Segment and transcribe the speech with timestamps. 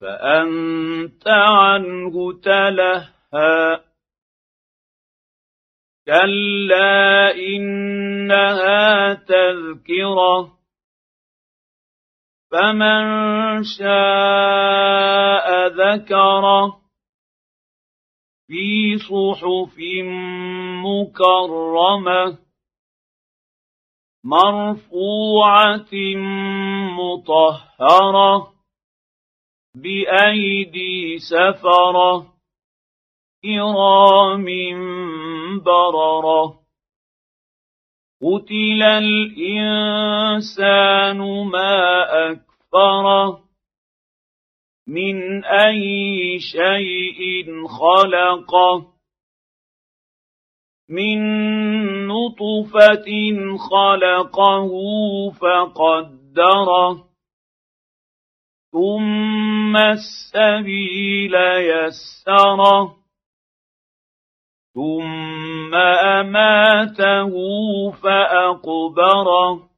[0.00, 3.80] فأنت عنه تلهى.
[6.06, 10.58] كلا إنها تذكرة.
[12.52, 13.04] فمن
[13.62, 16.80] شاء ذكره.
[18.46, 19.76] في صحف
[20.84, 22.38] مكرمة.
[24.24, 25.92] مرفوعة
[26.98, 28.55] مطهرة.
[29.82, 32.26] بأيدي سفرة
[33.42, 34.46] كرام
[35.64, 36.66] بررة.
[38.22, 39.98] قتل الإنسان
[41.52, 43.46] ما اكفره
[44.88, 48.96] من أي شيء خلقه
[50.88, 51.18] من
[52.06, 53.08] نطفة
[53.70, 54.70] خلقه
[55.30, 57.06] فقدره
[58.72, 62.96] ثم السبيل يسره.
[64.74, 67.32] ثم أماته
[67.90, 69.68] فأقبره.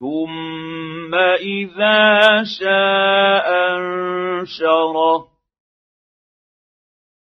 [0.00, 5.28] ثم إذا شاء أنشره.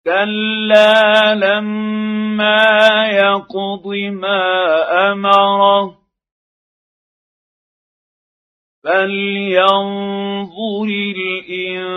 [0.04, 4.52] كلا لما يقض ما
[5.12, 6.03] أمره.
[8.84, 10.54] فلينظر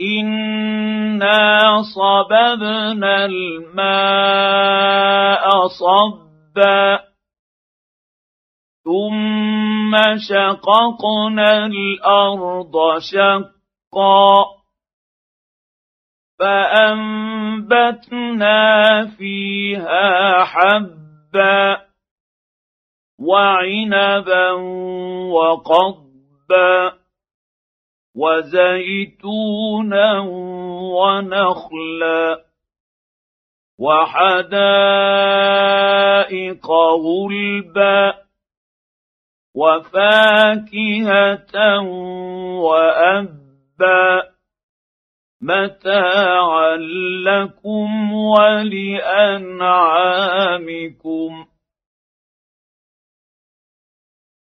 [0.00, 4.64] انا صببنا الماء
[5.66, 6.98] صبا
[8.84, 14.44] ثم شققنا الأرض شقا
[16.38, 18.16] فأنبتنا
[19.18, 21.80] فيها حبا
[23.18, 24.50] وعنبا
[25.30, 26.92] وقضبا
[28.14, 30.20] وزيتونا
[30.94, 32.44] ونخلا
[33.78, 34.36] وحدائق
[37.06, 38.14] غلبا
[39.54, 41.54] وفاكهة
[42.58, 44.33] وأبا
[45.44, 46.76] متاعا
[47.26, 49.54] لكم ولأنعامكم.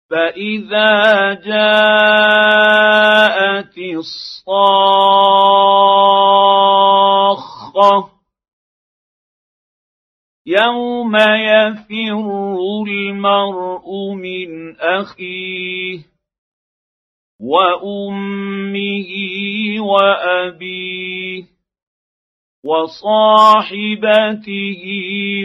[0.09, 2.59] فإذا جاءت
[3.77, 4.89] الصاخة
[10.45, 12.55] يوم يفر
[12.87, 15.99] المرء من أخيه
[17.39, 19.09] وأمه
[19.79, 21.43] وأبيه
[22.63, 24.03] وصاحبته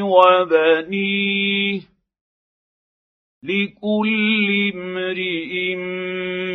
[0.03, 1.81] وبنيه
[3.43, 5.75] لكل امرئ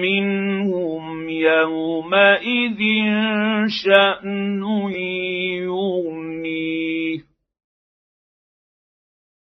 [0.02, 2.80] منهم يومئذ
[3.68, 4.64] شأن
[5.64, 7.20] يغنيه.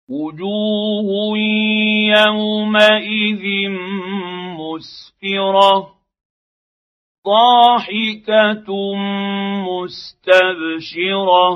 [0.08, 1.38] وجوه
[2.18, 3.44] يومئذ
[4.72, 5.94] مسفرة
[7.26, 8.68] ضاحكة
[9.68, 11.48] مستبشرة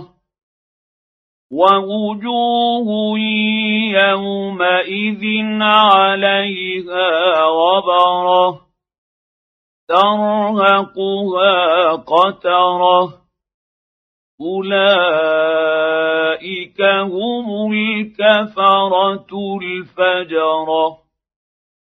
[1.52, 3.18] ووجوه
[3.90, 5.24] يومئذ
[5.62, 7.10] عليها
[7.44, 8.60] غبرة
[9.88, 13.22] ترهقها قترة
[14.40, 15.76] أولئك
[16.82, 19.26] هم الكفرة
[19.62, 21.05] الفجرة